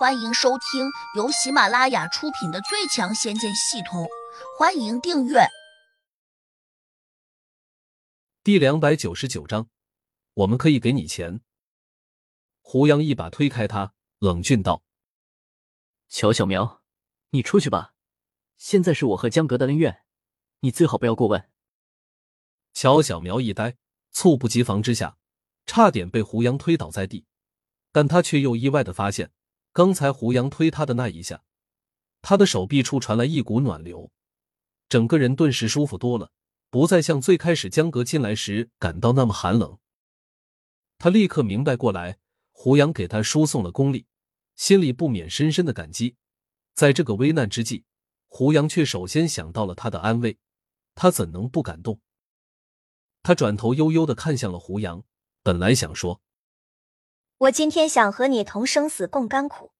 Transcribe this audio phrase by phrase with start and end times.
[0.00, 4.04] 欢迎收听由喜马拉雅出品的《最强仙剑系统》，
[4.58, 5.46] 欢迎订阅。
[8.42, 9.68] 第两百九十九章，
[10.32, 11.42] 我们可以给你钱。
[12.62, 14.82] 胡杨一把推开他，冷峻道
[16.08, 16.82] ：“乔小苗，
[17.32, 17.92] 你出去吧。
[18.56, 20.04] 现在是我和江阁的恩怨，
[20.60, 21.50] 你最好不要过问。”
[22.72, 23.76] 乔小苗一呆，
[24.10, 25.18] 猝不及防之下，
[25.66, 27.26] 差点被胡杨推倒在地，
[27.92, 29.30] 但他却又意外的发现。
[29.80, 31.42] 刚才胡杨推他的那一下，
[32.20, 34.10] 他的手臂处传来一股暖流，
[34.90, 36.32] 整个人顿时舒服多了，
[36.68, 39.78] 不再像最开始江阁进来时感到那么寒冷。
[40.98, 42.18] 他立刻明白过来，
[42.52, 44.04] 胡杨给他输送了功力，
[44.54, 46.16] 心里不免深深的感激。
[46.74, 47.86] 在这个危难之际，
[48.26, 50.36] 胡杨却首先想到了他的安危，
[50.94, 51.98] 他怎能不感动？
[53.22, 55.02] 他转头悠悠的看向了胡杨，
[55.42, 56.20] 本来想说。
[57.40, 59.72] 我今天想和你同生死共甘苦，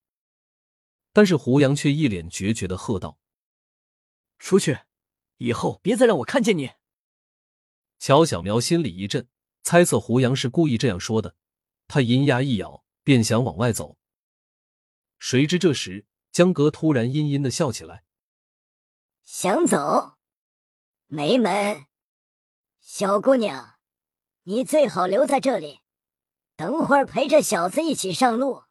[1.13, 3.19] 但是胡杨却一脸决绝的喝道
[4.41, 4.79] ：“出去，
[5.37, 6.71] 以后别再让我看见你。”
[8.01, 9.29] 乔小苗心里一震，
[9.63, 11.37] 猜测胡杨是故意这样说的，
[11.87, 13.99] 他银牙一咬，便想往外走。
[15.19, 18.05] 谁知这时江格突然阴阴的笑起来
[19.23, 20.17] ：“想走？
[21.09, 21.85] 没门！
[22.81, 23.79] 小姑娘，
[24.45, 25.81] 你最好留在这里。”
[26.61, 28.65] 等会儿陪着小子一起上路。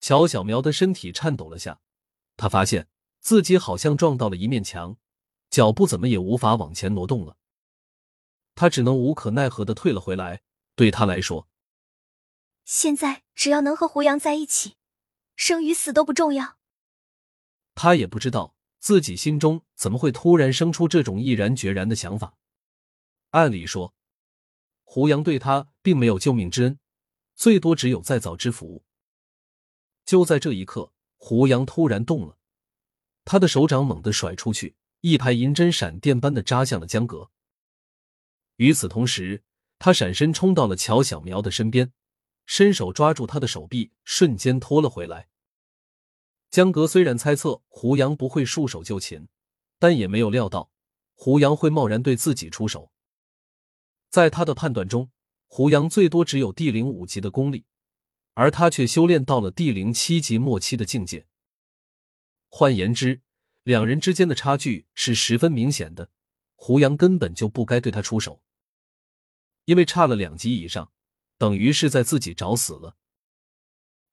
[0.00, 1.80] 乔小苗的身体颤抖了下，
[2.36, 2.86] 他发现
[3.18, 4.96] 自己好像撞到了一面墙，
[5.50, 7.36] 脚步怎么也无法往前挪动了。
[8.54, 10.42] 他只能无可奈何的退了回来。
[10.76, 11.48] 对他来说，
[12.64, 14.76] 现在只要能和胡杨在一起，
[15.34, 16.58] 生与死都不重要。
[17.74, 22.36] 他也不知道自己心中怎么会突然生出这种毅然决然的想法。
[23.30, 23.92] 按理说。
[24.84, 26.78] 胡杨对他并没有救命之恩，
[27.34, 28.84] 最多只有再造之福。
[30.04, 32.36] 就在这一刻，胡杨突然动了，
[33.24, 37.30] 他的手掌猛地甩出去，一排银针闪电般的扎向了江阁。
[38.56, 39.42] 与此同时，
[39.78, 41.92] 他闪身冲到了乔小苗的身边，
[42.46, 45.28] 伸手抓住他的手臂，瞬间拖了回来。
[46.50, 49.26] 江阁虽然猜测胡杨不会束手就擒，
[49.78, 50.70] 但也没有料到
[51.14, 52.91] 胡杨会贸然对自己出手。
[54.12, 55.10] 在他的判断中，
[55.48, 57.64] 胡杨最多只有地灵五级的功力，
[58.34, 61.26] 而他却修炼到了地灵七级末期的境界。
[62.50, 63.22] 换言之，
[63.62, 66.10] 两人之间的差距是十分明显的。
[66.56, 68.42] 胡杨根本就不该对他出手，
[69.64, 70.92] 因为差了两级以上，
[71.38, 72.98] 等于是在自己找死了。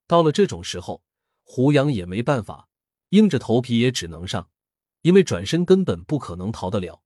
[0.07, 1.03] 到了这种时候，
[1.43, 2.69] 胡杨也没办法，
[3.09, 4.49] 硬着头皮也只能上，
[5.01, 7.03] 因为转身根本不可能逃得了。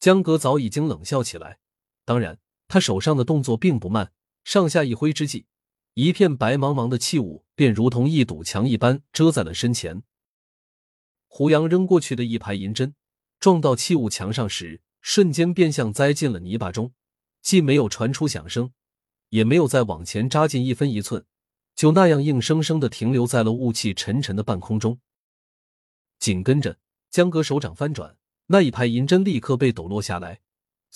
[0.00, 1.58] 江哥早已经冷笑起来。
[2.06, 4.12] 当然，他手上的动作并不慢，
[4.44, 5.46] 上下一挥之际，
[5.94, 10.04] 一片白茫茫的气雾便如同一堵墙一般遮在了身前。
[11.26, 12.94] 胡杨扔过去的一排银针
[13.40, 16.92] 撞到器物墙上时，瞬间便像栽进了泥巴中，
[17.42, 18.72] 既没有传出响声，
[19.30, 21.26] 也没有再往前扎进一分一寸，
[21.74, 25.00] 就那样硬生生的停留在了雾气沉沉的半空中。
[26.20, 26.78] 紧跟着，
[27.10, 30.40] 江哥手掌翻转，那一排银针立刻被抖落下来。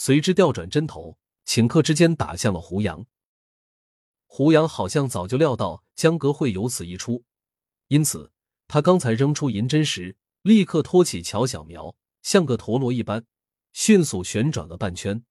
[0.02, 3.04] 随之调转针头，顷刻之间打向了胡杨。
[4.24, 7.24] 胡杨好像早就料到江阁会有此一出，
[7.88, 8.32] 因此
[8.66, 13.26] 他刚才扔出银针时，立刻托起乔小苗，像个陀螺一般
[13.74, 15.22] 迅速旋转了半圈。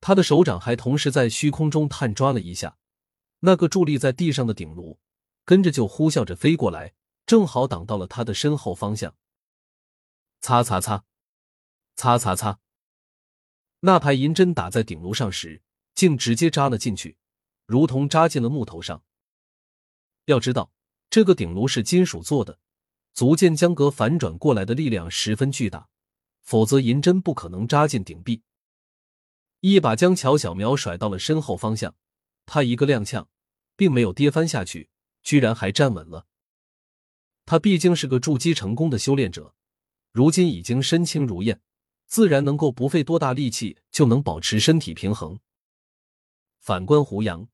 [0.00, 2.78] 他的手掌还同时在虚空中探抓了一下，
[3.40, 4.98] 那个伫立在地上的鼎炉，
[5.44, 6.94] 跟着就呼啸着飞过来，
[7.26, 9.14] 正好挡到了他的身后方向。
[10.40, 11.04] 擦擦擦，
[11.94, 12.61] 擦擦擦。
[13.84, 15.60] 那排银针打在顶炉上时，
[15.92, 17.16] 竟直接扎了进去，
[17.66, 19.02] 如同扎进了木头上。
[20.26, 20.72] 要知道，
[21.10, 22.60] 这个顶炉是金属做的，
[23.12, 25.88] 足见江阁反转过来的力量十分巨大，
[26.42, 28.42] 否则银针不可能扎进顶壁。
[29.58, 31.96] 一把将乔小苗甩到了身后方向，
[32.46, 33.26] 他一个踉跄，
[33.74, 34.90] 并没有跌翻下去，
[35.24, 36.28] 居然还站稳了。
[37.46, 39.56] 他毕竟是个筑基成功的修炼者，
[40.12, 41.60] 如今已经身轻如燕。
[42.12, 45.40] 自然能够不费多大力气就能保持身体平衡。
[46.60, 47.48] 反观胡杨，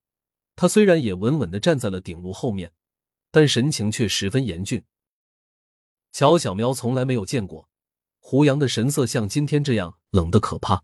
[0.56, 2.72] 他虽然也稳稳的站在了顶炉后面，
[3.30, 4.84] 但神情却十分严峻。
[6.10, 7.68] 乔小喵从来没有见过
[8.18, 10.82] 胡杨的神色像今天这样冷的可怕。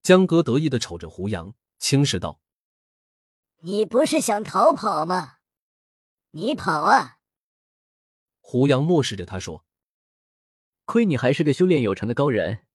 [0.00, 2.40] 江哥得意的瞅着胡杨，轻视道
[3.62, 5.38] ：“你不是想逃跑吗？
[6.30, 7.18] 你跑啊！”
[8.38, 9.64] 胡杨漠视着他说。
[10.84, 12.66] 亏你还是个修炼有成的高人，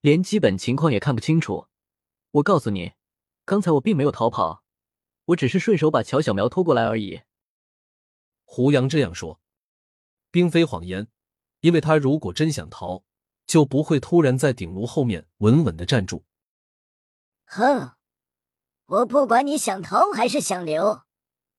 [0.00, 1.66] 连基本情况也看不清楚。
[2.32, 2.92] 我告诉你，
[3.44, 4.62] 刚才我并没有逃跑，
[5.26, 7.22] 我只是顺手把乔小苗拖过来而已。
[8.44, 9.40] 胡杨这样说，
[10.30, 11.08] 并非谎言，
[11.60, 13.04] 因为他如果真想逃，
[13.46, 16.24] 就不会突然在鼎炉后面稳稳的站住。
[17.44, 17.92] 哼，
[18.86, 21.02] 我不管你想逃还是想留，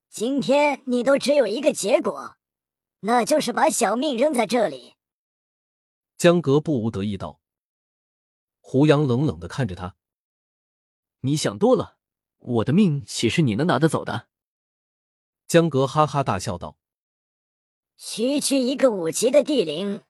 [0.09, 2.37] 今天你都只有一个结果，
[3.01, 4.95] 那就是把小命扔在这里。
[6.19, 7.39] 江格不无得意道。
[8.59, 9.95] 胡杨冷冷的看着他，
[11.21, 11.97] 你想多了，
[12.39, 14.27] 我的命岂是你能拿得走的？
[15.47, 16.77] 江格哈哈大笑道
[17.95, 20.03] ：“区区一个五级的地灵，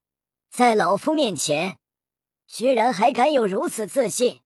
[0.50, 1.77] 在老夫面前，
[2.47, 4.41] 居然还敢有如此自信！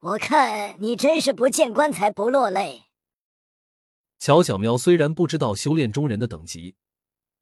[0.00, 2.86] 我看你真是不见棺材不落泪。”
[4.18, 6.74] 乔小喵虽然不知道修炼中人的等级，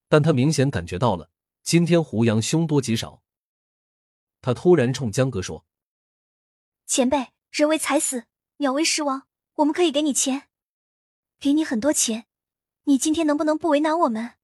[0.06, 1.30] 但他明显感觉到了
[1.62, 3.22] 今天胡杨凶多吉少。
[4.40, 5.64] 他突然冲江哥说
[6.86, 8.24] ：“前辈，人为财死，
[8.58, 10.48] 鸟为食亡，我们可以给你钱，
[11.38, 12.26] 给你很多钱。”
[12.84, 14.36] 你今天能不能不为难我们？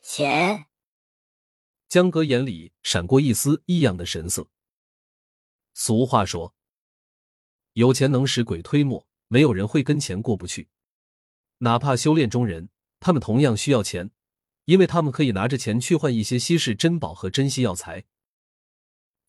[0.00, 0.66] 钱。
[1.88, 4.48] 江哥眼里闪过一丝异样的神色。
[5.72, 6.56] 俗话说，
[7.74, 10.70] 有钱能使鬼推磨，没有人会跟钱过不去。
[11.58, 14.10] 哪怕修炼中人，他们同样需要钱，
[14.64, 18.06] 因为他们可以拿着钱去换一些稀世珍宝和珍稀药材。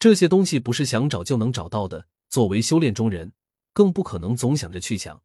[0.02, 2.08] 这些东西不是想找就能找到的。
[2.28, 3.34] 作为修炼中人，
[3.72, 5.22] 更不可能总想着去抢。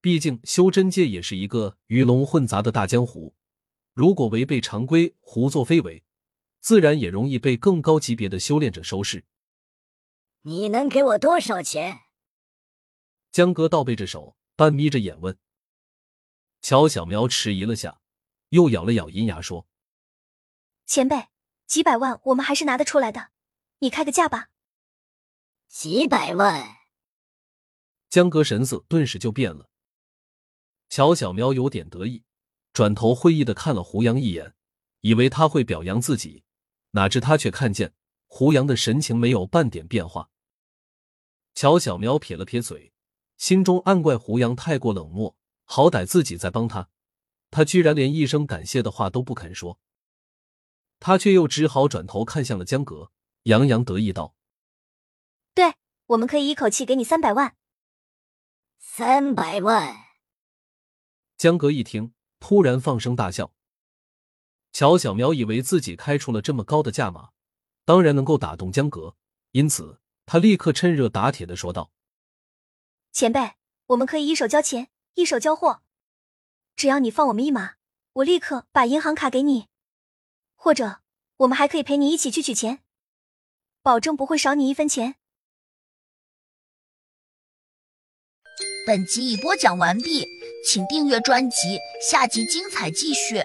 [0.00, 3.34] 毕竟修真界也是一个鱼龙混杂的大江湖，
[3.94, 6.04] 如果违背常规、胡作非为，
[6.60, 9.24] 自然也容易被更高级别的修炼者收拾。
[10.42, 12.02] 你能给我多少钱？
[13.32, 15.36] 江哥倒背着手，半眯着眼问。
[16.62, 17.98] 乔小苗迟疑了下，
[18.50, 19.66] 又咬了咬银牙说
[20.86, 21.26] ：“前辈，
[21.66, 23.30] 几百万我们还是拿得出来的，
[23.80, 24.50] 你开个价吧。”
[25.68, 26.76] 几百万？
[28.08, 29.68] 江哥神色顿时就变了。
[30.88, 32.24] 乔小苗有点得意，
[32.72, 34.54] 转头会意的看了胡杨一眼，
[35.00, 36.42] 以为他会表扬自己，
[36.92, 37.92] 哪知他却看见
[38.26, 40.30] 胡杨的神情没有半点变化。
[41.54, 42.94] 乔小苗撇了撇嘴，
[43.36, 46.88] 心中暗怪胡杨太过冷漠，好歹自己在帮他，
[47.50, 49.78] 他居然连一声感谢的话都不肯说。
[50.98, 53.12] 他却又只好转头看向了江格，
[53.48, 54.34] 洋洋得意道
[55.54, 55.74] ：“对，
[56.04, 57.56] 我们可以一口气给你三百万。”
[58.78, 59.96] 三百万。
[61.38, 63.54] 江格一听，突然放声大笑。
[64.70, 67.30] 乔小苗以为自己开出了这么高的价码，
[67.86, 69.16] 当然能够打动江格，
[69.52, 71.90] 因此他立刻趁热打铁的说道
[73.12, 73.54] ：“前辈，
[73.86, 75.80] 我们可以一手交钱，一手交货，
[76.76, 77.76] 只要你放我们一马，
[78.12, 79.68] 我立刻把银行卡给你。
[80.54, 81.00] 或者，
[81.38, 82.84] 我们还可以陪你一起去取钱，
[83.88, 85.14] 保证不会少你一分钱。”
[88.86, 90.26] 本集已播讲完毕。
[90.66, 91.78] 请订阅专辑，
[92.10, 93.42] 下集精彩继续。